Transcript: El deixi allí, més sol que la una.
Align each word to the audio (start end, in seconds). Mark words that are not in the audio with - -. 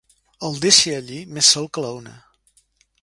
El 0.47 0.55
deixi 0.63 0.95
allí, 1.01 1.19
més 1.37 1.51
sol 1.57 1.71
que 1.77 1.85
la 1.87 1.93
una. 2.01 2.19